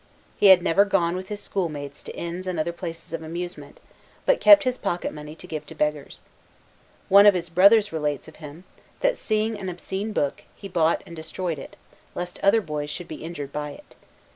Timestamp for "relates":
7.93-8.27